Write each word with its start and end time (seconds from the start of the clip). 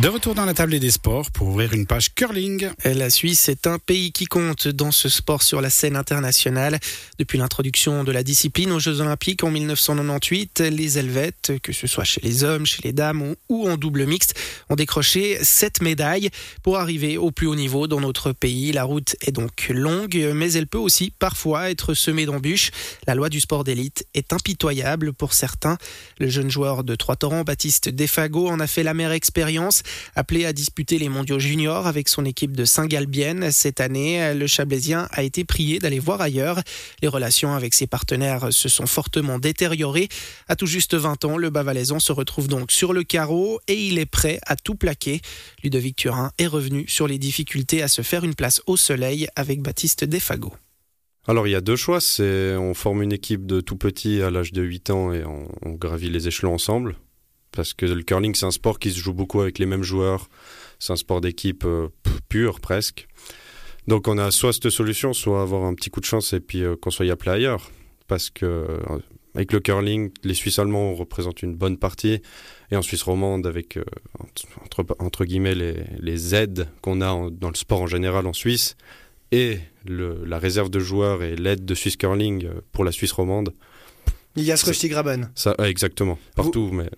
De 0.00 0.06
retour 0.06 0.36
dans 0.36 0.44
la 0.44 0.54
table 0.54 0.78
des 0.78 0.92
sports 0.92 1.32
pour 1.32 1.48
ouvrir 1.48 1.72
une 1.72 1.84
page 1.84 2.14
curling. 2.14 2.68
La 2.84 3.10
Suisse 3.10 3.48
est 3.48 3.66
un 3.66 3.80
pays 3.80 4.12
qui 4.12 4.26
compte 4.26 4.68
dans 4.68 4.92
ce 4.92 5.08
sport 5.08 5.42
sur 5.42 5.60
la 5.60 5.70
scène 5.70 5.96
internationale. 5.96 6.78
Depuis 7.18 7.36
l'introduction 7.36 8.04
de 8.04 8.12
la 8.12 8.22
discipline 8.22 8.70
aux 8.70 8.78
Jeux 8.78 9.00
Olympiques 9.00 9.42
en 9.42 9.50
1998, 9.50 10.60
les 10.60 10.98
Helvètes, 10.98 11.54
que 11.64 11.72
ce 11.72 11.88
soit 11.88 12.04
chez 12.04 12.20
les 12.22 12.44
hommes, 12.44 12.64
chez 12.64 12.80
les 12.84 12.92
dames 12.92 13.34
ou 13.48 13.68
en 13.68 13.76
double 13.76 14.06
mixte, 14.06 14.38
ont 14.68 14.76
décroché 14.76 15.42
sept 15.42 15.82
médailles 15.82 16.30
pour 16.62 16.78
arriver 16.78 17.18
au 17.18 17.32
plus 17.32 17.48
haut 17.48 17.56
niveau 17.56 17.88
dans 17.88 18.00
notre 18.00 18.30
pays. 18.30 18.70
La 18.70 18.84
route 18.84 19.16
est 19.26 19.32
donc 19.32 19.68
longue, 19.68 20.30
mais 20.32 20.52
elle 20.52 20.68
peut 20.68 20.78
aussi 20.78 21.12
parfois 21.18 21.70
être 21.70 21.94
semée 21.94 22.24
d'embûches. 22.24 22.70
La 23.08 23.16
loi 23.16 23.30
du 23.30 23.40
sport 23.40 23.64
d'élite 23.64 24.06
est 24.14 24.32
impitoyable 24.32 25.12
pour 25.12 25.34
certains. 25.34 25.76
Le 26.20 26.28
jeune 26.28 26.52
joueur 26.52 26.84
de 26.84 26.94
Trois-Torrents, 26.94 27.42
Baptiste 27.42 27.88
Defago, 27.88 28.48
en 28.48 28.60
a 28.60 28.68
fait 28.68 28.84
la 28.84 28.94
mère 28.94 29.10
expérience. 29.10 29.82
Appelé 30.14 30.44
à 30.44 30.52
disputer 30.52 30.98
les 30.98 31.08
mondiaux 31.08 31.38
juniors 31.38 31.86
avec 31.86 32.08
son 32.08 32.24
équipe 32.24 32.56
de 32.56 32.64
Saint-Galbienne 32.64 33.50
cette 33.52 33.80
année, 33.80 34.34
le 34.34 34.46
Chablaisien 34.46 35.08
a 35.10 35.22
été 35.22 35.44
prié 35.44 35.78
d'aller 35.78 35.98
voir 35.98 36.20
ailleurs. 36.20 36.60
Les 37.02 37.08
relations 37.08 37.54
avec 37.54 37.74
ses 37.74 37.86
partenaires 37.86 38.52
se 38.52 38.68
sont 38.68 38.86
fortement 38.86 39.38
détériorées. 39.38 40.08
À 40.48 40.56
tout 40.56 40.66
juste 40.66 40.94
20 40.94 41.24
ans, 41.24 41.36
le 41.36 41.50
Bavalaisan 41.50 41.98
se 41.98 42.12
retrouve 42.12 42.48
donc 42.48 42.72
sur 42.72 42.92
le 42.92 43.02
carreau 43.02 43.60
et 43.68 43.74
il 43.74 43.98
est 43.98 44.06
prêt 44.06 44.40
à 44.46 44.56
tout 44.56 44.74
plaquer. 44.74 45.20
Ludovic 45.62 45.96
Turin 45.96 46.32
est 46.38 46.46
revenu 46.46 46.86
sur 46.88 47.06
les 47.06 47.18
difficultés 47.18 47.82
à 47.82 47.88
se 47.88 48.02
faire 48.02 48.24
une 48.24 48.34
place 48.34 48.62
au 48.66 48.76
soleil 48.76 49.28
avec 49.36 49.62
Baptiste 49.62 50.04
Defago. 50.04 50.52
Alors 51.26 51.46
il 51.46 51.50
y 51.50 51.56
a 51.56 51.60
deux 51.60 51.76
choix, 51.76 51.98
on 52.20 52.72
forme 52.74 53.02
une 53.02 53.12
équipe 53.12 53.44
de 53.44 53.60
tout 53.60 53.76
petit 53.76 54.22
à 54.22 54.30
l'âge 54.30 54.52
de 54.52 54.62
8 54.62 54.90
ans 54.90 55.12
et 55.12 55.24
on 55.24 55.72
gravit 55.72 56.08
les 56.08 56.26
échelons 56.26 56.54
ensemble 56.54 56.96
parce 57.52 57.74
que 57.74 57.86
le 57.86 58.02
curling 58.02 58.34
c'est 58.34 58.46
un 58.46 58.50
sport 58.50 58.78
qui 58.78 58.90
se 58.90 58.98
joue 58.98 59.14
beaucoup 59.14 59.40
avec 59.40 59.58
les 59.58 59.66
mêmes 59.66 59.82
joueurs, 59.82 60.28
c'est 60.78 60.92
un 60.92 60.96
sport 60.96 61.20
d'équipe 61.20 61.64
euh, 61.64 61.88
pur 62.28 62.60
presque. 62.60 63.08
Donc 63.88 64.06
on 64.06 64.18
a 64.18 64.30
soit 64.30 64.52
cette 64.52 64.68
solution, 64.68 65.14
soit 65.14 65.40
avoir 65.40 65.64
un 65.64 65.74
petit 65.74 65.88
coup 65.88 66.00
de 66.00 66.04
chance 66.04 66.34
et 66.34 66.40
puis 66.40 66.62
euh, 66.62 66.76
qu'on 66.76 66.90
soit 66.90 67.10
appelé 67.10 67.30
ailleurs. 67.30 67.70
Parce 68.06 68.28
que 68.28 68.44
euh, 68.44 68.98
avec 69.34 69.50
le 69.50 69.60
curling, 69.60 70.10
les 70.24 70.34
Suisses 70.34 70.58
allemands 70.58 70.94
représentent 70.94 71.42
une 71.42 71.54
bonne 71.54 71.78
partie 71.78 72.20
et 72.70 72.76
en 72.76 72.82
Suisse 72.82 73.02
romande 73.02 73.46
avec 73.46 73.78
euh, 73.78 73.84
entre, 74.18 74.84
entre, 74.98 75.24
guillemets 75.24 75.54
les, 75.54 75.84
les 76.00 76.34
aides 76.34 76.68
qu'on 76.82 77.00
a 77.00 77.08
en, 77.08 77.30
dans 77.30 77.48
le 77.48 77.54
sport 77.54 77.80
en 77.80 77.86
général 77.86 78.26
en 78.26 78.34
Suisse 78.34 78.76
et 79.32 79.58
le, 79.86 80.22
la 80.26 80.38
réserve 80.38 80.68
de 80.68 80.80
joueurs 80.80 81.22
et 81.22 81.34
l'aide 81.34 81.64
de 81.64 81.74
Suisse 81.74 81.96
curling 81.96 82.46
pour 82.72 82.84
la 82.84 82.92
Suisse 82.92 83.12
romande. 83.12 83.54
Il 84.36 84.44
y 84.44 84.52
a 84.52 84.58
ce 84.58 84.86
Graben. 84.86 85.30
Ça, 85.34 85.54
exactement, 85.60 86.18
partout, 86.36 86.68
Vous... 86.68 86.74
mais 86.74 86.90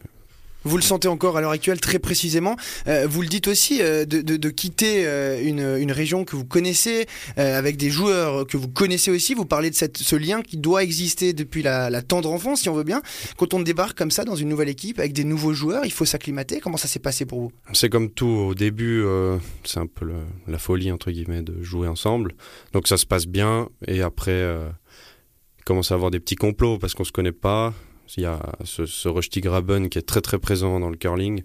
vous 0.65 0.77
le 0.77 0.83
sentez 0.83 1.09
encore 1.09 1.37
à 1.37 1.41
l'heure 1.41 1.51
actuelle 1.51 1.81
très 1.81 1.99
précisément. 1.99 2.57
Euh, 2.87 3.07
vous 3.09 3.23
le 3.23 3.29
dites 3.29 3.49
aussi 3.49 3.81
euh, 3.81 4.05
de, 4.05 4.51
quitter 4.51 5.07
euh, 5.07 5.41
une, 5.43 5.93
région 5.93 6.25
que 6.25 6.37
vous 6.37 6.45
connaissez, 6.45 7.07
avec 7.37 7.77
des 7.77 7.91
joueurs 7.91 8.47
que 8.47 8.57
vous 8.57 8.69
connaissez 8.69 9.11
aussi. 9.11 9.35
Vous 9.35 9.45
parlez 9.45 9.71
de 9.71 9.75
ce 9.75 10.17
lien 10.17 10.43
qui 10.43 10.57
doit 10.57 10.83
exister 10.83 11.33
depuis 11.33 11.63
la, 11.63 12.03
tendre 12.03 12.31
enfance, 12.31 12.63
si 12.63 12.69
on 12.69 12.75
veut 12.75 12.85
bien. 12.85 13.03
Quand 13.37 13.55
on 13.55 13.61
débarque 13.61 13.99
comme 13.99 14.11
ça 14.11 14.25
dans 14.25 14.37
une 14.37 14.49
nouvelle 14.49 14.69
équipe 14.69 14.99
avec 14.99 15.13
des 15.13 15.25
nouveaux 15.25 15.53
joueurs, 15.53 15.85
il 15.85 15.93
faut 15.93 16.05
s'acclimater. 16.05 16.61
Comment 16.61 16.77
ça 16.77 16.89
s'est 16.89 17.01
passé 17.01 17.27
pour 17.27 17.41
vous? 17.41 17.53
C'est 17.73 17.89
comme 17.89 18.11
tout 18.11 18.27
au 18.27 18.55
début, 18.55 19.05
c'est 19.65 19.81
un 19.81 19.87
peu 19.87 20.07
la 20.47 20.59
folie 20.59 20.93
entre 20.93 21.11
guillemets 21.11 21.43
de 21.43 21.63
jouer 21.63 21.89
ensemble. 21.89 22.35
Donc 22.73 22.89
ça 22.89 22.97
se 22.97 23.07
passe 23.07 23.27
bien 23.27 23.69
et 23.87 24.03
après, 24.03 24.45
commence 25.65 25.93
à 25.93 25.95
avoir 25.95 26.11
des 26.11 26.21
petits 26.21 26.37
complots 26.37 26.79
parce 26.79 26.95
qu'on 26.95 27.05
se 27.05 27.13
connaît 27.13 27.33
pas. 27.33 27.73
Il 28.17 28.23
y 28.23 28.27
a 28.27 28.41
ce, 28.65 28.87
ce 28.87 29.09
Graben 29.41 29.89
qui 29.89 29.99
est 29.99 30.03
très 30.03 30.21
très 30.21 30.39
présent 30.39 30.81
dans 30.81 30.91
le 30.91 30.97
curling. 30.97 31.43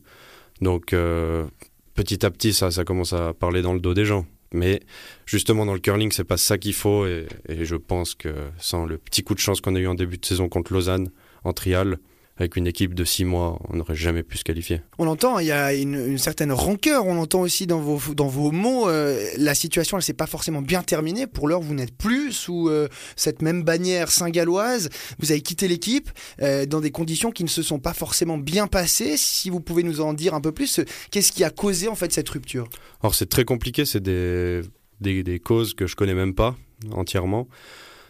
Donc 0.62 0.94
euh, 0.94 1.46
petit 1.94 2.26
à 2.26 2.32
petit, 2.32 2.54
ça, 2.54 2.72
ça 2.72 2.84
commence 2.84 3.14
à 3.14 3.34
parler 3.34 3.62
dans 3.62 3.74
le 3.74 3.80
dos 3.80 3.94
des 3.94 4.06
gens. 4.06 4.26
Mais 4.52 4.82
justement, 5.26 5.66
dans 5.66 5.74
le 5.74 5.80
curling, 5.80 6.12
c'est 6.12 6.24
pas 6.24 6.38
ça 6.38 6.58
qu'il 6.58 6.74
faut. 6.74 7.06
Et, 7.06 7.28
je 7.50 7.76
pense 7.76 8.16
que 8.16 8.34
sans 8.58 8.86
le 8.86 8.98
petit 8.98 9.24
coup 9.24 9.34
de 9.34 9.40
chance 9.40 9.60
qu'on 9.60 9.76
a 9.76 9.80
eu 9.80 9.88
en 9.88 9.96
début 9.96 10.18
de 10.18 10.26
saison 10.26 10.48
contre 10.50 10.74
Lausanne 10.74 11.10
en 11.44 11.52
trial, 11.52 11.98
avec 12.38 12.58
une 12.58 12.68
équipe 12.68 12.94
de 12.94 13.06
six 13.06 13.24
mois, 13.24 13.60
on 13.70 13.78
n'aurait 13.78 13.96
jamais 13.96 14.22
pu 14.22 14.38
se 14.38 14.44
qualifier. 14.44 14.82
On 14.98 15.06
l'entend, 15.06 15.40
il 15.40 15.48
y 15.48 15.54
a 15.54 15.74
une, 15.74 15.94
une, 15.94 16.18
certaine 16.18 16.52
rancœur, 16.52 17.06
on 17.06 17.16
l'entend 17.16 17.40
aussi 17.42 17.66
dans 17.66 17.80
vos, 17.80 18.14
dans 18.14 18.28
vos 18.28 18.52
mots. 18.52 18.90
Euh, 18.90 19.26
la 19.38 19.56
situation, 19.56 19.96
elle 19.96 20.04
s'est 20.04 20.14
pas 20.14 20.28
forcément 20.28 20.62
bien 20.62 20.84
terminée. 20.84 21.28
Pour 21.28 21.48
l'heure, 21.48 21.62
vous 21.62 21.74
n'êtes 21.74 21.96
plus 21.96 22.34
sous 22.34 22.68
euh, 22.68 22.90
cette 23.16 23.42
même 23.42 23.64
bannière 23.64 24.12
saint-galloise. 24.12 24.90
Vous 25.20 25.32
avez 25.32 25.40
quitté 25.40 25.70
l'équipe 25.70 26.10
euh, 26.42 26.66
dans 26.66 26.82
des 26.82 26.92
conditions 26.92 27.32
qui 27.32 27.46
ne 27.46 27.50
se 27.50 27.64
sont 27.64 27.80
pas 27.80 27.94
forcément 27.94 28.38
bien 28.38 28.68
passées. 28.68 29.16
Si 29.16 29.50
vous 29.50 29.62
pouvez 29.62 29.84
nous 29.84 30.02
en 30.02 30.14
dire 30.14 30.34
un 30.34 30.42
peu 30.42 30.52
plus, 30.52 30.82
qu'est-ce 31.12 31.32
qui 31.32 31.46
a 31.46 31.50
causé 31.50 31.88
en 31.88 31.96
fait 31.96 32.12
cette 32.12 32.28
rupture? 32.28 32.68
Alors 33.02 33.16
c'est 33.16 33.30
très 33.30 33.46
compliqué, 33.46 33.86
c'est 33.86 34.04
des, 34.04 34.60
des, 35.00 35.24
des, 35.24 35.40
causes 35.40 35.74
que 35.74 35.88
je 35.88 35.96
connais 35.96 36.16
même 36.16 36.36
pas 36.36 36.58
entièrement. 36.92 37.48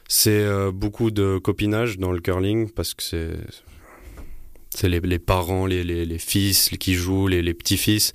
C'est 0.07 0.45
beaucoup 0.71 1.09
de 1.09 1.39
copinage 1.39 1.97
dans 1.97 2.11
le 2.11 2.21
curling 2.21 2.69
parce 2.69 2.93
que 2.93 3.01
c'est 3.01 3.31
c'est 4.75 4.89
les, 4.89 4.99
les, 4.99 5.19
parents, 5.19 5.65
les, 5.65 5.83
les, 5.83 6.05
les, 6.05 6.17
fils 6.17 6.69
qui 6.79 6.93
jouent, 6.93 7.27
les, 7.27 7.53
petits-fils. 7.53 8.13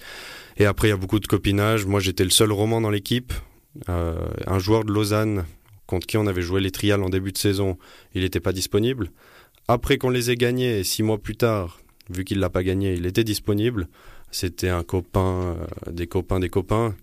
Et 0.56 0.66
après, 0.66 0.88
il 0.88 0.90
y 0.90 0.94
a 0.94 0.96
beaucoup 0.96 1.20
de 1.20 1.26
copinage. 1.26 1.86
Moi, 1.86 2.00
j'étais 2.00 2.24
le 2.24 2.30
seul 2.30 2.52
roman 2.52 2.80
dans 2.80 2.90
l'équipe. 2.90 3.32
Euh, 3.88 4.28
un 4.46 4.58
joueur 4.58 4.84
de 4.84 4.92
Lausanne, 4.92 5.44
contre 5.86 6.06
qui 6.06 6.16
on 6.16 6.26
avait 6.26 6.42
joué 6.42 6.60
les 6.60 6.70
trials 6.70 7.02
en 7.02 7.08
début 7.08 7.32
de 7.32 7.38
saison, 7.38 7.78
il 8.14 8.22
n'était 8.22 8.40
pas 8.40 8.52
disponible. 8.52 9.10
Après 9.68 9.98
qu'on 9.98 10.10
les 10.10 10.30
ait 10.30 10.36
gagnés, 10.36 10.84
six 10.84 11.02
mois 11.02 11.18
plus 11.18 11.36
tard, 11.36 11.80
vu 12.10 12.24
qu'il 12.24 12.38
ne 12.38 12.42
l'a 12.42 12.50
pas 12.50 12.62
gagné, 12.62 12.94
il 12.94 13.06
était 13.06 13.24
disponible. 13.24 13.88
C'était 14.30 14.68
un 14.68 14.82
copain, 14.82 15.56
euh, 15.88 15.90
des 15.90 16.06
copains, 16.06 16.40
des 16.40 16.50
copains. 16.50 16.94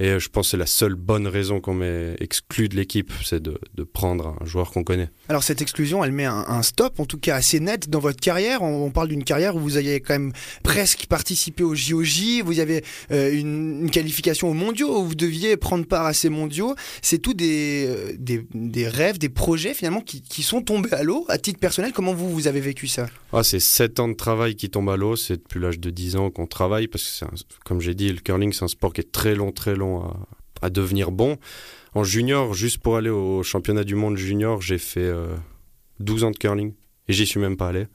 Et 0.00 0.18
je 0.18 0.28
pense 0.28 0.46
que 0.46 0.50
c'est 0.52 0.56
la 0.56 0.66
seule 0.66 0.96
bonne 0.96 1.28
raison 1.28 1.60
qu'on 1.60 1.74
m'ait 1.74 2.16
exclu 2.18 2.68
de 2.68 2.74
l'équipe, 2.74 3.12
c'est 3.24 3.40
de, 3.40 3.60
de, 3.74 3.84
prendre 3.84 4.36
un 4.40 4.44
joueur 4.44 4.72
qu'on 4.72 4.82
connaît. 4.82 5.08
Alors 5.28 5.44
cette 5.44 5.62
exclusion, 5.62 6.02
elle 6.02 6.10
met 6.10 6.24
un, 6.24 6.44
un, 6.48 6.62
stop, 6.62 6.98
en 6.98 7.04
tout 7.04 7.18
cas 7.18 7.36
assez 7.36 7.60
net 7.60 7.88
dans 7.88 8.00
votre 8.00 8.18
carrière. 8.18 8.62
On, 8.62 8.86
on 8.86 8.90
parle 8.90 9.06
d'une 9.06 9.22
carrière 9.22 9.54
où 9.54 9.60
vous 9.60 9.76
avez 9.76 10.00
quand 10.00 10.14
même 10.14 10.32
presque 10.64 11.06
participé 11.06 11.62
au 11.62 11.76
JOJ, 11.76 12.42
vous 12.44 12.58
avez 12.58 12.82
euh, 13.12 13.32
une, 13.32 13.82
une, 13.82 13.90
qualification 13.90 14.50
aux 14.50 14.54
mondiaux, 14.54 14.98
où 14.98 15.04
vous 15.04 15.14
deviez 15.14 15.56
prendre 15.56 15.86
part 15.86 16.06
à 16.06 16.12
ces 16.12 16.28
mondiaux. 16.28 16.74
C'est 17.00 17.18
tout 17.18 17.34
des, 17.34 17.86
euh, 17.86 18.14
des, 18.18 18.44
des, 18.52 18.88
rêves, 18.88 19.18
des 19.18 19.28
projets 19.28 19.74
finalement 19.74 20.00
qui, 20.00 20.22
qui 20.22 20.42
sont 20.42 20.60
tombés 20.60 20.92
à 20.92 21.04
l'eau. 21.04 21.24
À 21.28 21.38
titre 21.38 21.60
personnel, 21.60 21.92
comment 21.92 22.14
vous, 22.14 22.30
vous 22.30 22.48
avez 22.48 22.60
vécu 22.60 22.88
ça? 22.88 23.06
Ah, 23.32 23.44
C'est 23.44 23.60
7 23.60 24.00
ans 24.00 24.08
de 24.08 24.14
travail 24.14 24.56
qui 24.56 24.70
tombent 24.70 24.90
à 24.90 24.96
l'eau, 24.96 25.14
c'est 25.14 25.36
depuis 25.36 25.60
l'âge 25.60 25.78
de 25.78 25.90
10 25.90 26.16
ans 26.16 26.30
qu'on 26.30 26.48
travaille, 26.48 26.88
parce 26.88 27.20
que, 27.20 27.26
un, 27.26 27.28
comme 27.64 27.80
j'ai 27.80 27.94
dit, 27.94 28.08
le 28.08 28.18
curling 28.18 28.52
c'est 28.52 28.64
un 28.64 28.68
sport 28.68 28.92
qui 28.92 29.00
est 29.00 29.12
très 29.12 29.36
long, 29.36 29.52
très 29.52 29.76
long 29.76 29.83
à, 29.86 30.66
à, 30.66 30.70
devenir 30.70 31.10
bon. 31.10 31.36
En 31.94 32.04
junior, 32.04 32.54
juste 32.54 32.78
pour 32.78 32.96
aller 32.96 33.10
au 33.10 33.42
championnat 33.42 33.84
du 33.84 33.94
monde 33.94 34.16
junior, 34.16 34.60
j'ai 34.60 34.78
fait 34.78 35.00
euh, 35.00 35.36
12 36.00 36.24
ans 36.24 36.30
de 36.30 36.36
curling 36.36 36.72
et 37.08 37.12
j'y 37.12 37.26
suis 37.26 37.40
même 37.40 37.56
pas 37.56 37.68
allé. 37.68 37.86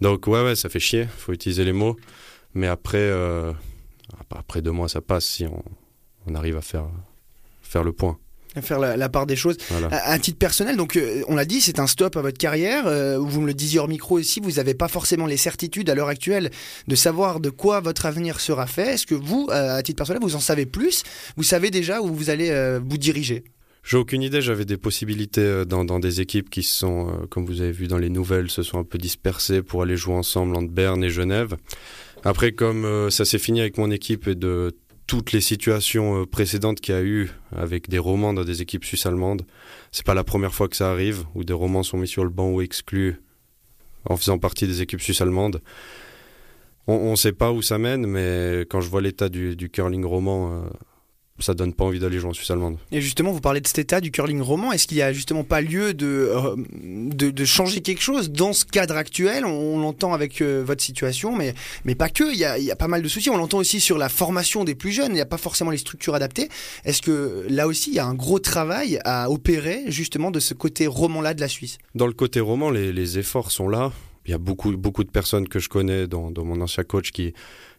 Donc 0.00 0.26
ouais, 0.26 0.42
ouais, 0.42 0.56
ça 0.56 0.68
fait 0.68 0.80
chier, 0.80 1.06
faut 1.06 1.32
utiliser 1.32 1.64
les 1.64 1.72
mots. 1.72 1.96
Mais 2.54 2.66
après, 2.66 2.98
euh, 2.98 3.52
après 4.30 4.62
deux 4.62 4.70
mois, 4.70 4.88
ça 4.88 5.00
passe 5.00 5.26
si 5.26 5.46
on, 5.46 5.62
on 6.26 6.34
arrive 6.34 6.56
à 6.56 6.62
faire, 6.62 6.86
faire 7.62 7.84
le 7.84 7.92
point 7.92 8.18
faire 8.62 8.78
la, 8.78 8.96
la, 8.96 9.08
part 9.08 9.26
des 9.26 9.36
choses. 9.36 9.56
Voilà. 9.70 9.88
À, 9.88 10.12
à, 10.12 10.18
titre 10.18 10.38
personnel, 10.38 10.76
donc 10.76 10.96
euh, 10.96 11.22
on 11.28 11.36
l'a 11.36 11.44
dit, 11.44 11.60
c'est 11.60 11.78
un 11.78 11.86
stop 11.86 12.16
à 12.16 12.22
votre 12.22 12.38
carrière. 12.38 12.86
Euh, 12.86 13.18
vous 13.18 13.40
me 13.40 13.46
le 13.46 13.54
disiez 13.54 13.78
hors 13.78 13.88
micro 13.88 14.18
aussi, 14.18 14.40
vous 14.40 14.52
n'avez 14.52 14.74
pas 14.74 14.88
forcément 14.88 15.26
les 15.26 15.36
certitudes 15.36 15.90
à 15.90 15.94
l'heure 15.94 16.08
actuelle 16.08 16.50
de 16.86 16.94
savoir 16.94 17.40
de 17.40 17.50
quoi 17.50 17.80
votre 17.80 18.06
avenir 18.06 18.40
sera 18.40 18.66
fait. 18.66 18.94
Est-ce 18.94 19.06
que 19.06 19.14
vous, 19.14 19.48
euh, 19.50 19.76
à 19.76 19.82
titre 19.82 19.96
personnel, 19.96 20.22
vous 20.22 20.36
en 20.36 20.40
savez 20.40 20.66
plus? 20.66 21.02
Vous 21.36 21.42
savez 21.42 21.70
déjà 21.70 22.00
où 22.00 22.08
vous 22.08 22.30
allez 22.30 22.50
euh, 22.50 22.80
vous 22.84 22.98
diriger? 22.98 23.44
J'ai 23.88 23.96
aucune 23.96 24.20
idée, 24.20 24.42
j'avais 24.42 24.66
des 24.66 24.76
possibilités 24.76 25.64
dans, 25.64 25.82
dans, 25.82 25.98
des 25.98 26.20
équipes 26.20 26.50
qui 26.50 26.62
sont, 26.62 27.08
euh, 27.08 27.26
comme 27.30 27.46
vous 27.46 27.62
avez 27.62 27.72
vu 27.72 27.86
dans 27.86 27.96
les 27.96 28.10
nouvelles, 28.10 28.50
se 28.50 28.62
sont 28.62 28.78
un 28.78 28.84
peu 28.84 28.98
dispersées 28.98 29.62
pour 29.62 29.82
aller 29.82 29.96
jouer 29.96 30.14
ensemble 30.14 30.56
entre 30.56 30.70
Berne 30.70 31.02
et 31.02 31.08
Genève. 31.08 31.56
Après, 32.22 32.52
comme 32.52 32.84
euh, 32.84 33.08
ça 33.08 33.24
s'est 33.24 33.38
fini 33.38 33.62
avec 33.62 33.78
mon 33.78 33.90
équipe 33.90 34.28
et 34.28 34.34
de 34.34 34.76
toutes 35.08 35.32
les 35.32 35.40
situations 35.40 36.20
euh, 36.22 36.26
précédentes 36.26 36.80
qu'il 36.80 36.94
y 36.94 36.98
a 36.98 37.02
eu 37.02 37.30
avec 37.50 37.88
des 37.88 37.98
romans 37.98 38.32
dans 38.34 38.44
des 38.44 38.62
équipes 38.62 38.84
suisses 38.84 39.06
allemandes. 39.06 39.44
C'est 39.90 40.06
pas 40.06 40.14
la 40.14 40.22
première 40.22 40.54
fois 40.54 40.68
que 40.68 40.76
ça 40.76 40.92
arrive, 40.92 41.24
où 41.34 41.42
des 41.42 41.54
romans 41.54 41.82
sont 41.82 41.96
mis 41.96 42.06
sur 42.06 42.22
le 42.22 42.30
banc 42.30 42.50
ou 42.50 42.60
exclus 42.60 43.20
en 44.04 44.16
faisant 44.16 44.38
partie 44.38 44.66
des 44.66 44.82
équipes 44.82 45.00
suisses 45.00 45.20
allemandes. 45.20 45.60
On 46.86 47.10
ne 47.10 47.16
sait 47.16 47.32
pas 47.32 47.52
où 47.52 47.60
ça 47.60 47.78
mène, 47.78 48.06
mais 48.06 48.60
quand 48.70 48.80
je 48.80 48.88
vois 48.88 49.02
l'état 49.02 49.28
du, 49.28 49.56
du 49.56 49.68
curling 49.68 50.04
roman, 50.04 50.52
euh, 50.52 50.68
ça 51.38 51.54
donne 51.54 51.72
pas 51.72 51.84
envie 51.84 51.98
d'aller 51.98 52.18
jouer 52.18 52.30
en 52.30 52.32
Suisse 52.32 52.50
allemande. 52.50 52.78
Et 52.92 53.00
justement, 53.00 53.32
vous 53.32 53.40
parlez 53.40 53.60
de 53.60 53.66
cet 53.66 53.78
état 53.78 54.00
du 54.00 54.10
curling 54.10 54.40
roman. 54.40 54.72
Est-ce 54.72 54.86
qu'il 54.86 54.96
y 54.96 55.02
a 55.02 55.12
justement 55.12 55.44
pas 55.44 55.60
lieu 55.60 55.94
de, 55.94 56.06
euh, 56.06 56.56
de, 56.82 57.30
de, 57.30 57.44
changer 57.44 57.80
quelque 57.80 58.02
chose 58.02 58.30
dans 58.30 58.52
ce 58.52 58.64
cadre 58.64 58.96
actuel? 58.96 59.44
On, 59.44 59.50
on 59.50 59.78
l'entend 59.78 60.12
avec 60.12 60.40
euh, 60.40 60.62
votre 60.64 60.82
situation, 60.82 61.36
mais, 61.36 61.54
mais 61.84 61.94
pas 61.94 62.08
que. 62.08 62.32
Il 62.32 62.38
y, 62.38 62.44
a, 62.44 62.58
il 62.58 62.64
y 62.64 62.70
a 62.70 62.76
pas 62.76 62.88
mal 62.88 63.02
de 63.02 63.08
soucis. 63.08 63.30
On 63.30 63.36
l'entend 63.36 63.58
aussi 63.58 63.80
sur 63.80 63.98
la 63.98 64.08
formation 64.08 64.64
des 64.64 64.74
plus 64.74 64.92
jeunes. 64.92 65.12
Il 65.12 65.14
n'y 65.14 65.20
a 65.20 65.26
pas 65.26 65.38
forcément 65.38 65.70
les 65.70 65.78
structures 65.78 66.14
adaptées. 66.14 66.48
Est-ce 66.84 67.02
que 67.02 67.46
là 67.48 67.66
aussi, 67.66 67.90
il 67.90 67.96
y 67.96 68.00
a 68.00 68.06
un 68.06 68.14
gros 68.14 68.38
travail 68.38 69.00
à 69.04 69.30
opérer 69.30 69.84
justement 69.88 70.30
de 70.30 70.40
ce 70.40 70.54
côté 70.54 70.86
roman-là 70.86 71.34
de 71.34 71.40
la 71.40 71.48
Suisse? 71.48 71.78
Dans 71.94 72.06
le 72.06 72.12
côté 72.12 72.40
roman, 72.40 72.70
les, 72.70 72.92
les 72.92 73.18
efforts 73.18 73.50
sont 73.50 73.68
là. 73.68 73.92
Il 74.28 74.32
y 74.32 74.34
a 74.34 74.38
beaucoup, 74.38 74.76
beaucoup 74.76 75.04
de 75.04 75.10
personnes 75.10 75.48
que 75.48 75.58
je 75.58 75.70
connais, 75.70 76.06
dans, 76.06 76.30
mon 76.44 76.60
ancien 76.60 76.84
coach, 76.84 77.12
qui, 77.12 77.32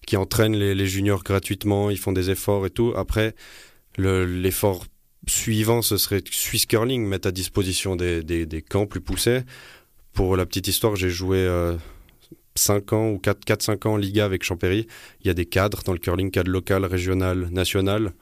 qui 0.08 0.18
entraînent 0.18 0.56
les, 0.56 0.88
juniors 0.88 1.22
gratuitement, 1.24 1.92
ils 1.92 1.98
font 2.00 2.12
des 2.12 2.32
efforts 2.32 2.66
et 2.66 2.72
tout. 2.72 2.92
Après, 2.96 3.36
l'effort 4.00 4.86
suivant, 5.28 5.84
ce 5.84 5.98
serait 5.98 6.24
Swiss 6.32 6.66
Curling, 6.66 7.06
mettre 7.06 7.28
à 7.28 7.32
disposition 7.32 7.96
des, 7.96 8.24
des, 8.24 8.62
camps 8.64 8.88
plus 8.88 9.00
poussés. 9.00 9.42
Pour 10.12 10.36
la 10.36 10.48
petite 10.48 10.68
histoire, 10.68 10.96
j'ai 10.96 11.12
joué 11.12 11.48
5 12.56 12.94
ans 12.94 13.10
ou 13.10 13.18
4-5 13.18 13.88
ans 13.88 13.94
en 13.94 13.98
Liga 13.98 14.26
avec 14.26 14.44
Champéry. 14.44 14.88
Il 15.22 15.28
y 15.28 15.30
a 15.30 15.36
des 15.36 15.46
cadres 15.46 15.84
dans 15.84 15.94
le 15.94 16.00
curling, 16.00 16.32
cadre 16.32 16.50
local, 16.50 16.84
régional, 16.84 17.48
national. 17.52 18.14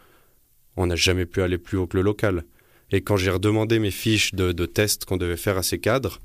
On 0.76 0.88
n'a 0.88 0.98
jamais 0.98 1.26
pu 1.26 1.42
aller 1.42 1.58
plus 1.58 1.78
haut 1.78 1.88
que 1.88 1.96
le 1.96 2.04
local. 2.04 2.44
Et 2.92 3.00
quand 3.00 3.16
j'ai 3.16 3.32
redemandé 3.32 3.80
mes 3.80 3.92
fiches 3.92 4.34
de, 4.34 4.52
de 4.52 4.66
tests 4.66 5.06
qu'on 5.06 5.18
devait 5.18 5.38
faire 5.38 5.58
à 5.58 5.64
ces 5.64 5.80
cadres, 5.80 6.20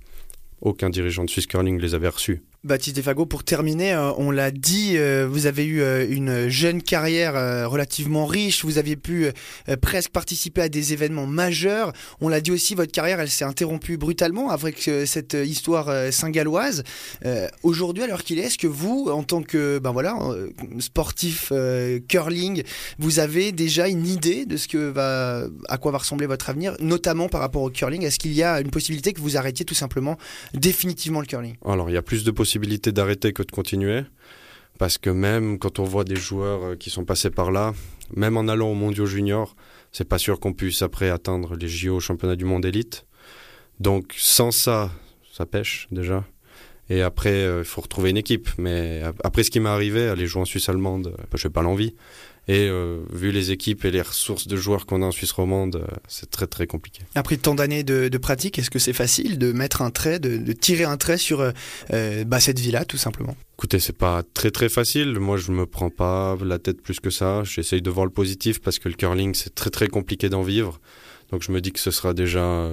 aucun 0.63 0.91
dirigeant 0.91 1.25
de 1.25 1.31
Swiss 1.31 1.47
Curling 1.47 1.79
les 1.79 1.95
avait 1.95 2.09
reçus. 2.09 2.43
Baptiste 2.65 2.95
Defago, 2.95 3.27
pour 3.27 3.43
terminer, 3.43 3.93
euh, 3.93 4.13
on 4.19 4.31
l'a 4.31 4.53
dit, 4.53 4.93
euh, 4.97 5.27
vous 5.29 5.47
avez 5.47 5.65
eu 5.65 5.81
euh, 5.81 6.07
une 6.09 6.49
jeune 6.49 6.81
carrière 6.81 7.33
relativement 7.69 8.25
riche, 8.25 8.65
vous 8.65 8.79
aviez 8.79 8.95
pu 8.95 9.27
presque 9.81 10.11
participer 10.11 10.63
à 10.63 10.69
des 10.69 10.93
événements 10.93 11.27
majeurs. 11.27 11.93
On 12.21 12.29
l'a 12.29 12.41
dit 12.41 12.53
aussi, 12.53 12.77
votre 12.77 12.93
carrière, 12.93 13.19
elle 13.19 13.31
s'est 13.31 13.45
interrompue 13.45 13.97
brutalement 13.97 14.51
avec 14.51 14.89
cette 15.07 15.35
histoire 15.35 16.13
saint-galloise. 16.13 16.85
Aujourd'hui, 17.63 18.05
alors 18.05 18.23
qu'il 18.23 18.39
est, 18.39 18.43
est-ce 18.43 18.59
que 18.59 18.67
vous, 18.67 19.09
en 19.11 19.23
tant 19.23 19.43
que 19.43 19.79
ben 19.79 19.93
voilà, 19.93 20.17
sportif 20.79 21.53
curling, 22.09 22.63
vous 22.99 23.19
avez 23.19 23.53
déjà 23.53 23.89
une 23.89 24.07
idée 24.07 24.45
de 24.45 24.57
ce 24.57 24.69
que 24.69 24.91
va, 24.91 25.47
à 25.69 25.79
quoi 25.79 25.93
va 25.93 25.99
ressembler 25.99 26.27
votre 26.27 26.51
avenir, 26.51 26.77
notamment 26.81 27.29
par 27.29 27.41
rapport 27.41 27.63
au 27.63 27.71
curling? 27.71 28.03
Est-ce 28.05 28.19
qu'il 28.19 28.33
y 28.33 28.43
a 28.43 28.61
une 28.61 28.71
possibilité 28.71 29.13
que 29.13 29.21
vous 29.21 29.37
arrêtiez 29.37 29.65
tout 29.65 29.75
simplement 29.75 30.19
définitivement 30.55 31.21
le 31.21 31.27
curling? 31.27 31.57
Alors, 31.65 31.89
il 31.89 31.95
y 31.95 31.99
a 31.99 32.03
plus 32.03 32.25
de 32.25 32.31
possibilités 32.31 32.52
d'arrêter 32.59 33.33
que 33.33 33.43
de 33.43 33.51
continuer. 33.51 34.03
Parce 34.79 34.99
que 34.99 35.11
même 35.11 35.59
quand 35.59 35.79
on 35.79 35.85
voit 35.85 36.05
des 36.05 36.17
joueurs 36.17 36.65
euh, 36.65 36.77
qui 36.77 36.91
sont 36.91 37.05
passés 37.05 37.31
par 37.31 37.51
là, 37.51 37.73
même 38.15 38.37
en 38.37 38.49
allant 38.49 38.71
au 38.71 38.75
mondiaux 38.75 39.07
junior, 39.07 39.55
c'est 39.93 40.09
pas 40.09 40.19
sûr 40.19 40.41
qu'on 40.41 40.53
puisse 40.53 40.83
après 40.83 41.11
atteindre 41.11 41.57
les 41.57 41.69
JO 41.69 42.01
championnat 42.01 42.37
du 42.37 42.45
monde 42.45 42.65
élite. 42.65 43.07
Donc 43.81 44.15
sans 44.17 44.51
ça, 44.51 44.91
ça 45.33 45.47
pêche 45.47 45.87
déjà. 45.91 46.25
Et 46.93 47.01
après, 47.03 47.31
euh, 47.31 47.61
il 47.61 47.65
faut 47.65 47.81
retrouver 47.81 48.11
une 48.11 48.17
équipe. 48.17 48.49
Mais 48.59 49.03
après 49.25 49.45
ce 49.45 49.51
qui 49.51 49.61
m'est 49.61 49.69
arrivé, 49.69 50.09
aller 50.09 50.27
jouer 50.27 50.43
en 50.43 50.45
Suisse 50.45 50.69
allemande, 50.69 51.15
euh, 51.19 51.37
je 51.37 51.49
n'ai 51.49 51.53
pas 51.53 51.63
l'envie. 51.63 51.95
Et 52.49 52.69
euh, 52.69 52.99
vu 53.13 53.31
les 53.31 53.53
équipes 53.53 53.85
et 53.85 53.93
les 53.93 54.03
ressources 54.03 54.49
de 54.49 54.57
joueurs 54.57 54.85
qu'on 54.85 55.03
a 55.03 55.07
en 55.07 55.13
Suisse 55.13 55.31
romande, 55.31 55.77
euh, 55.77 55.97
c'est 56.09 56.29
très 56.29 56.49
très 56.49 56.67
compliqué. 56.67 57.03
Après 57.15 57.37
tant 57.37 57.55
d'années 57.55 57.85
de, 57.85 58.19
pratique, 58.19 58.59
est-ce 58.59 58.71
que 58.71 58.81
c'est 58.81 58.93
facile 58.93 59.39
de 59.39 59.53
mettre 59.53 59.81
un 59.81 59.91
trait, 59.91 60.19
de, 60.19 60.53
tirer 60.53 60.83
un 60.83 60.97
trait 60.97 61.19
sur 61.19 61.41
euh, 61.93 62.25
bah, 62.25 62.41
cette 62.41 62.59
vie-là, 62.59 62.85
tout 62.85 62.97
simplement? 62.97 63.37
Écoutez, 63.57 63.79
c'est 63.79 63.97
pas 63.97 64.25
très 64.35 64.51
très 64.51 64.69
facile. 64.69 65.21
Moi, 65.21 65.37
je 65.37 65.53
me 65.53 65.67
prends 65.67 65.91
pas 65.91 66.37
la 66.45 66.59
tête 66.59 66.83
plus 66.83 66.99
que 66.99 67.11
ça. 67.11 67.45
J'essaye 67.45 67.81
de 67.81 67.91
voir 67.91 68.07
le 68.07 68.13
positif 68.13 68.61
parce 68.61 68.81
que 68.81 68.89
le 68.89 68.97
curling, 68.97 69.35
c'est 69.35 69.55
très 69.55 69.71
très 69.71 69.87
compliqué 69.87 70.29
d'en 70.29 70.43
vivre. 70.43 70.81
Donc 71.31 71.43
je 71.43 71.53
me 71.53 71.61
dis 71.61 71.71
que 71.71 71.81
ce 71.81 71.93
sera 71.93 72.13
déjà 72.13 72.69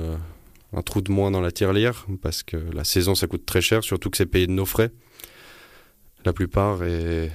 un 0.74 0.82
trou 0.82 1.02
de 1.02 1.12
moins 1.12 1.32
dans 1.32 1.42
la 1.42 1.52
tirelire 1.52 2.06
parce 2.22 2.44
que 2.44 2.58
la 2.58 2.84
saison, 2.84 3.16
ça 3.16 3.28
coûte 3.28 3.46
très 3.46 3.62
cher, 3.62 3.84
surtout 3.84 4.10
que 4.10 4.18
c'est 4.18 4.26
payé 4.26 4.48
de 4.48 4.52
nos 4.52 4.66
frais. 4.66 4.92
La 6.26 6.34
plupart 6.34 6.84
et 6.84 7.32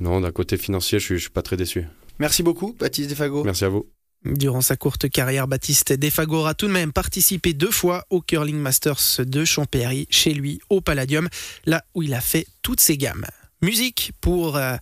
non, 0.00 0.20
d'un 0.20 0.30
côté 0.30 0.56
financier, 0.56 0.98
je 0.98 1.14
ne 1.14 1.18
suis, 1.18 1.30
pas 1.30 1.42
très 1.42 1.56
déçu. 1.56 1.84
Merci 2.18 2.42
beaucoup, 2.42 2.74
Baptiste 2.78 3.10
Defago. 3.10 3.44
Merci 3.44 3.64
à 3.64 3.68
vous. 3.68 3.86
Durant 4.24 4.60
sa 4.60 4.76
courte 4.76 5.08
carrière, 5.08 5.46
Baptiste 5.46 5.92
Defago 5.92 6.44
a 6.44 6.54
tout 6.54 6.66
de 6.66 6.72
même 6.72 6.92
participé 6.92 7.52
deux 7.52 7.70
fois 7.70 8.04
au 8.10 8.20
Curling 8.20 8.56
Masters 8.56 9.20
de 9.20 9.44
Champéry, 9.44 10.06
chez 10.10 10.34
lui 10.34 10.60
au 10.70 10.80
Palladium, 10.80 11.28
là 11.66 11.84
où 11.94 12.02
il 12.02 12.14
a 12.14 12.20
fait 12.20 12.46
toutes 12.62 12.80
ses 12.80 12.96
gammes. 12.96 13.26
Musique 13.62 14.12
pour 14.20 14.56
euh, 14.56 14.76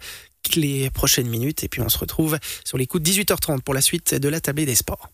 les 0.55 0.91
prochaines 0.91 1.29
minutes, 1.29 1.65
et 1.65 1.69
puis 1.69 1.83
on 1.83 1.89
se 1.89 1.99
retrouve 1.99 2.39
sur 2.65 2.79
les 2.79 2.87
coups 2.87 3.03
de 3.03 3.11
18h30 3.11 3.61
pour 3.61 3.75
la 3.75 3.83
suite 3.83 4.15
de 4.15 4.29
la 4.29 4.41
tablée 4.41 4.67
des 4.67 4.75
sports. 4.75 5.11